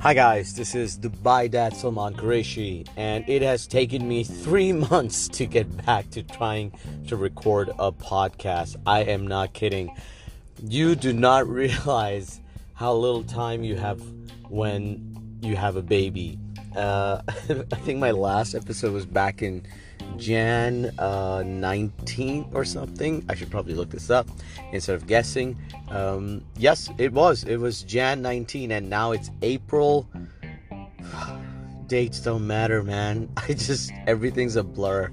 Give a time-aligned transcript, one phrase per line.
[0.00, 5.28] Hi guys, this is Dubai Dad Salman Qureshi, and it has taken me three months
[5.28, 6.72] to get back to trying
[7.06, 8.74] to record a podcast.
[8.84, 9.94] I am not kidding.
[10.64, 12.40] You do not realize
[12.74, 14.02] how little time you have
[14.48, 16.40] when you have a baby.
[16.74, 19.64] Uh, I think my last episode was back in
[20.16, 23.24] Jan uh, 19th or something.
[23.28, 24.28] I should probably look this up
[24.72, 25.56] instead of guessing.
[25.88, 27.44] Um, yes, it was.
[27.44, 30.08] It was Jan 19, and now it's April.
[31.86, 33.28] Dates don't matter, man.
[33.36, 35.10] I just everything's a blur.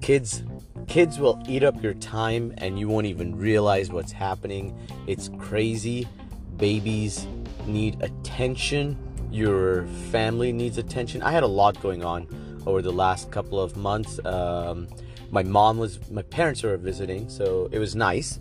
[0.00, 0.42] Kids,
[0.86, 4.76] kids will eat up your time, and you won't even realize what's happening.
[5.06, 6.08] It's crazy.
[6.56, 7.26] Babies
[7.66, 8.98] need attention.
[9.30, 11.22] Your family needs attention.
[11.22, 12.26] I had a lot going on
[12.66, 14.24] over the last couple of months.
[14.24, 14.88] Um,
[15.30, 18.38] my mom was, my parents were visiting, so it was nice.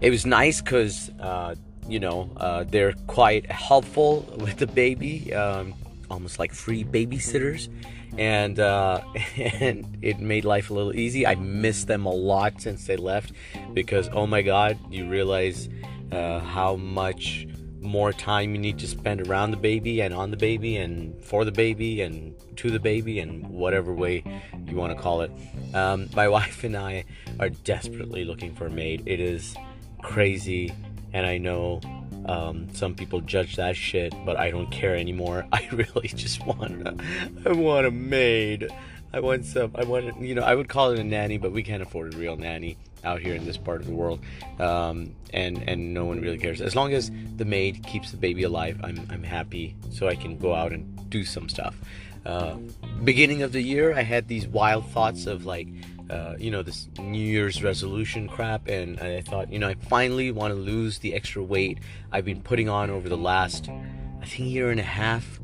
[0.00, 1.54] It was nice because, uh,
[1.88, 5.74] you know, uh, they're quite helpful with the baby, um,
[6.10, 7.68] almost like free babysitters,
[8.18, 9.00] and uh,
[9.36, 11.26] and it made life a little easy.
[11.26, 13.32] I miss them a lot since they left
[13.74, 15.68] because, oh my God, you realize
[16.12, 17.46] uh, how much
[17.86, 21.44] more time you need to spend around the baby and on the baby and for
[21.44, 24.22] the baby and to the baby and whatever way
[24.66, 25.30] you want to call it.
[25.74, 27.04] Um, my wife and I
[27.40, 29.02] are desperately looking for a maid.
[29.06, 29.56] It is
[30.02, 30.72] crazy,
[31.12, 31.80] and I know
[32.26, 35.46] um, some people judge that shit, but I don't care anymore.
[35.52, 36.96] I really just want a,
[37.46, 38.68] I want a maid.
[39.12, 39.70] I want some.
[39.74, 40.42] I want you know.
[40.42, 42.76] I would call it a nanny, but we can't afford a real nanny
[43.06, 44.20] out here in this part of the world,
[44.58, 46.60] um, and and no one really cares.
[46.60, 49.74] As long as the maid keeps the baby alive, I'm I'm happy.
[49.90, 51.74] So I can go out and do some stuff.
[52.26, 52.56] Uh,
[53.04, 55.68] beginning of the year, I had these wild thoughts of like,
[56.10, 60.32] uh, you know, this New Year's resolution crap, and I thought, you know, I finally
[60.32, 61.78] want to lose the extra weight
[62.10, 63.68] I've been putting on over the last,
[64.20, 65.40] I think, year and a half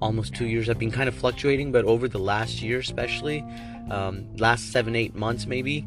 [0.00, 0.68] almost two years.
[0.68, 3.44] I've been kind of fluctuating, but over the last year, especially,
[3.90, 5.84] um, last seven, eight months maybe,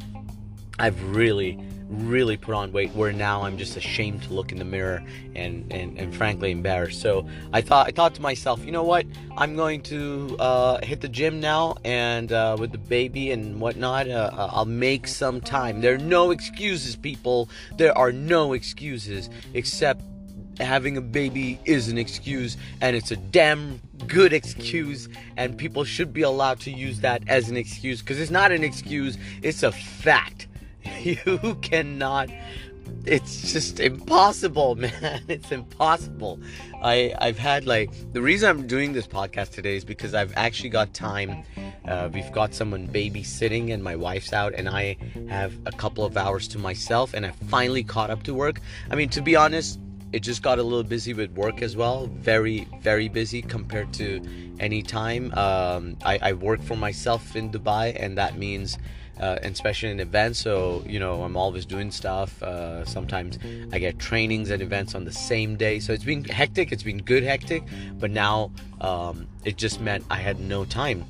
[0.80, 4.66] I've really, really put on weight where now I'm just ashamed to look in the
[4.66, 5.04] mirror
[5.36, 7.00] and, and, and frankly embarrassed.
[7.00, 9.06] So I thought I thought to myself, you know what?
[9.38, 14.08] I'm going to uh, hit the gym now, and uh, with the baby and whatnot,
[14.08, 15.82] uh, uh I'll make some time.
[15.82, 17.50] There are no excuses, people.
[17.78, 20.02] There are no excuses except
[20.60, 26.14] having a baby is an excuse and it's a damn good excuse and people should
[26.14, 29.72] be allowed to use that as an excuse because it's not an excuse it's a
[29.72, 30.48] fact
[31.26, 32.30] you cannot.
[33.06, 35.22] It's just impossible man.
[35.28, 36.40] It's impossible.
[36.82, 40.70] I i've had like the reason i'm doing this podcast today is because i've actually
[40.70, 41.44] got time.
[41.86, 44.96] Uh, we've got someone babysitting and my wife's out and i
[45.28, 48.62] have a couple of hours to myself and i finally caught up to work.
[48.90, 49.80] I mean to be honest
[50.14, 52.06] it just got a little busy with work as well.
[52.06, 54.22] Very, very busy compared to
[54.60, 55.34] any time.
[55.34, 58.78] Um, I, I, work for myself in Dubai, and that means,
[59.20, 62.42] uh, especially in events, so you know, I'm always doing stuff.
[62.42, 63.38] Uh, sometimes
[63.72, 66.72] I get trainings and events on the same day, so it's been hectic.
[66.72, 67.64] It's been good hectic,
[68.00, 71.06] but now um, it just meant I had no time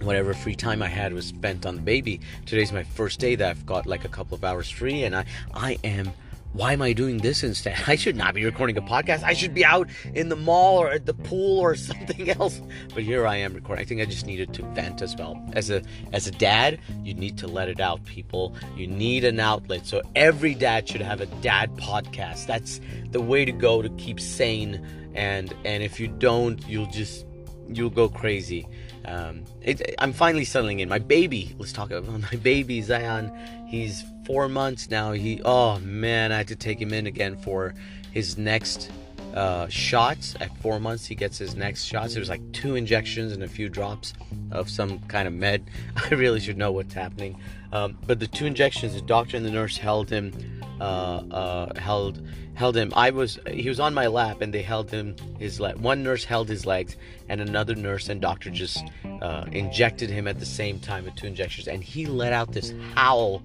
[0.00, 2.20] whatever free time I had was spent on the baby.
[2.44, 5.24] Today's my first day that I've got like a couple of hours free, and I
[5.54, 6.12] I am
[6.56, 7.76] why am I doing this instead?
[7.86, 9.22] I should not be recording a podcast.
[9.22, 12.62] I should be out in the mall or at the pool or something else.
[12.94, 13.82] But here I am recording.
[13.82, 15.38] I think I just needed to vent as well.
[15.52, 15.82] As a
[16.14, 18.54] as a dad, you need to let it out, people.
[18.74, 19.86] You need an outlet.
[19.86, 22.46] So every dad should have a dad podcast.
[22.46, 22.80] That's
[23.10, 24.84] the way to go to keep sane.
[25.14, 27.26] And and if you don't, you'll just
[27.68, 28.66] you'll go crazy.
[29.04, 30.88] Um, it, I'm finally settling in.
[30.88, 33.30] My baby, let's talk about my baby Zion.
[33.68, 35.12] He's four months now.
[35.12, 37.74] He, oh man, I had to take him in again for
[38.12, 38.90] his next
[39.34, 40.34] uh, shots.
[40.40, 42.14] At four months, he gets his next shots.
[42.14, 44.14] There's like two injections and a few drops
[44.50, 45.70] of some kind of med.
[46.10, 47.40] I really should know what's happening.
[47.72, 50.32] Um, but the two injections, the doctor and the nurse held him,
[50.80, 52.92] uh, uh, held held him.
[52.96, 55.76] I was he was on my lap, and they held him his leg.
[55.76, 56.96] One nurse held his legs,
[57.28, 58.82] and another nurse and doctor just
[59.20, 62.72] uh, injected him at the same time with two injections, and he let out this
[62.94, 63.42] howl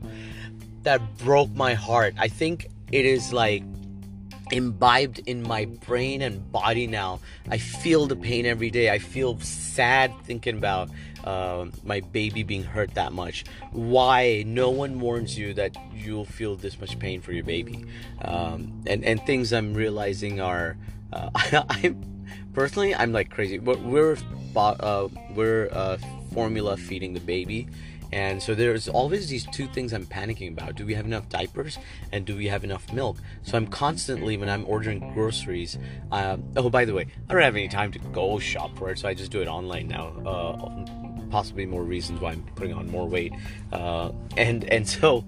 [0.83, 2.15] that broke my heart.
[2.17, 3.63] I think it is like
[4.51, 7.19] imbibed in my brain and body now.
[7.49, 8.89] I feel the pain every day.
[8.89, 10.89] I feel sad thinking about
[11.23, 13.45] uh, my baby being hurt that much.
[13.71, 14.43] Why?
[14.45, 17.85] No one warns you that you'll feel this much pain for your baby.
[18.21, 20.77] Um, and and things I'm realizing are,
[21.13, 21.95] uh, I,
[22.53, 23.59] personally I'm like crazy.
[23.59, 24.17] We're we're,
[24.55, 25.97] uh, we're uh,
[26.33, 27.67] formula feeding the baby
[28.11, 30.75] And so there's always these two things I'm panicking about.
[30.75, 31.77] Do we have enough diapers?
[32.11, 33.17] And do we have enough milk?
[33.43, 35.77] So I'm constantly, when I'm ordering groceries,
[36.11, 38.99] uh, oh, by the way, I don't have any time to go shop for it,
[38.99, 40.13] so I just do it online now.
[40.25, 43.33] Uh, possibly more reasons why I'm putting on more weight.
[43.71, 45.23] Uh, and, and so,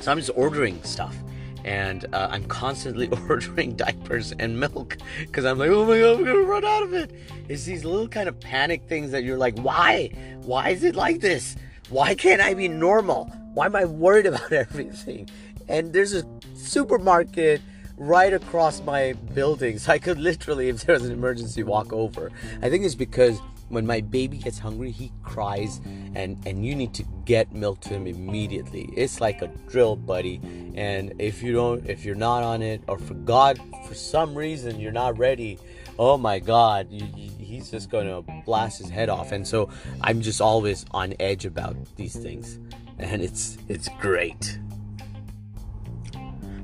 [0.00, 1.16] so I'm just ordering stuff
[1.64, 6.24] and uh, I'm constantly ordering diapers and milk because I'm like, oh my god, I'm
[6.24, 7.12] gonna run out of it.
[7.48, 10.10] It's these little kind of panic things that you're like, why?
[10.42, 11.56] Why is it like this?
[11.90, 13.26] Why can't I be normal?
[13.54, 15.28] Why am I worried about everything?
[15.68, 17.60] And there's a supermarket
[17.96, 22.30] right across my building, so I could literally, if there was an emergency, walk over.
[22.62, 25.80] I think it's because when my baby gets hungry, he cries,
[26.14, 28.90] and and you need to get milk to him immediately.
[28.96, 30.40] It's like a drill, buddy.
[30.74, 33.58] And if you don't, if you're not on it, or for God,
[33.88, 35.58] for some reason you're not ready,
[35.98, 39.32] oh my God, you, you, he's just gonna blast his head off.
[39.32, 39.70] And so
[40.00, 42.58] I'm just always on edge about these things,
[42.98, 44.58] and it's it's great.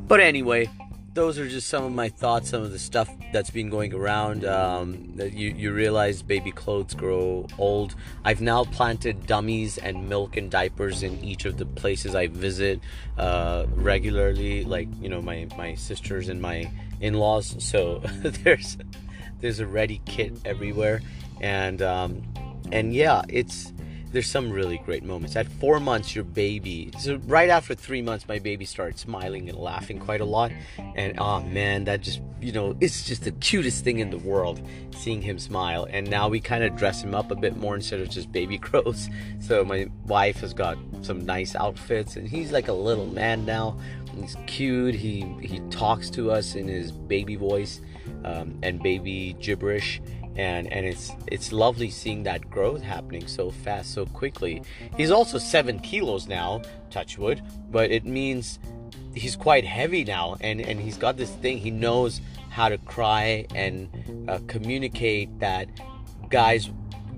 [0.09, 0.69] But anyway,
[1.15, 4.45] those are just some of my thoughts, some of the stuff that's been going around.
[4.45, 7.95] Um, that you, you realize baby clothes grow old.
[8.25, 12.81] I've now planted dummies and milk and diapers in each of the places I visit
[13.19, 16.69] uh, regularly, like you know my my sisters and my
[17.01, 17.57] in-laws.
[17.63, 18.77] So there's
[19.41, 21.01] there's a ready kit everywhere,
[21.41, 22.23] and um,
[22.73, 23.73] and yeah, it's
[24.13, 25.37] there's some really great moments.
[25.37, 29.59] At four months, your baby, so right after three months, my baby started smiling and
[29.59, 30.51] laughing quite a lot.
[30.97, 34.61] And oh man, that just, you know, it's just the cutest thing in the world
[34.97, 35.87] seeing him smile.
[35.91, 38.59] And now we kind of dress him up a bit more instead of just baby
[38.71, 39.09] clothes.
[39.41, 43.79] So my wife has got some nice outfits, and he's like a little man now.
[44.15, 44.95] He's cute.
[44.95, 47.81] He he talks to us in his baby voice
[48.25, 50.01] um, and baby gibberish
[50.37, 54.63] and and it's it's lovely seeing that growth happening so fast so quickly.
[54.97, 58.59] He's also seven kilos now touchwood but it means
[59.15, 63.47] he's quite heavy now and and he's got this thing he knows how to cry
[63.55, 63.89] and
[64.29, 65.69] uh, communicate that
[66.29, 66.71] guys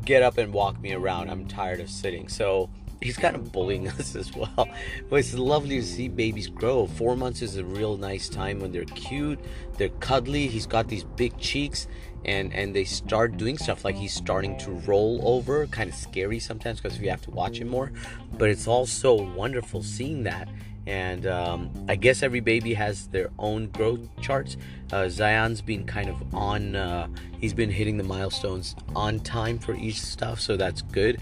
[0.05, 2.29] get up and walk me around i'm tired of sitting.
[2.29, 2.69] So
[3.03, 4.69] he's kind of bullying us as well.
[5.11, 6.87] But it's lovely to see babies grow.
[6.87, 9.39] Four months is a real nice time when they're cute,
[9.79, 10.47] they're cuddly.
[10.47, 11.87] He's got these big cheeks,
[12.25, 15.67] and and they start doing stuff like he's starting to roll over.
[15.67, 17.93] Kind of scary sometimes because we have to watch him more.
[18.39, 20.49] But it's also wonderful seeing that.
[20.87, 24.57] And um, I guess every baby has their own growth charts.
[24.93, 27.07] Uh, Zion's been kind of on, uh,
[27.39, 31.21] he's been hitting the milestones on time for each stuff, so that's good.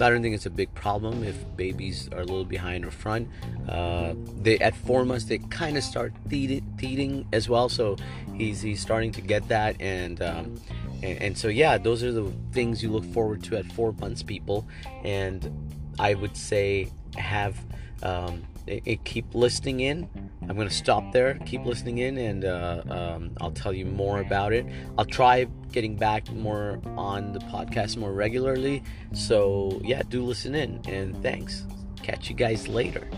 [0.00, 3.28] I don't think it's a big problem if babies are a little behind or front.
[3.68, 7.96] Uh, they at four months they kind of start teething as well, so
[8.34, 10.60] he's he's starting to get that, and, um,
[11.02, 14.22] and and so yeah, those are the things you look forward to at four months,
[14.22, 14.68] people.
[15.02, 15.50] And
[15.98, 17.58] I would say have
[18.02, 20.08] um, it, it keep listening in.
[20.48, 24.52] I'm to stop there, keep listening in, and uh, um, I'll tell you more about
[24.52, 24.64] it.
[24.96, 28.82] I'll try getting back more on the podcast more regularly.
[29.12, 31.66] So, yeah, do listen in, and thanks.
[32.02, 33.08] Catch you guys later.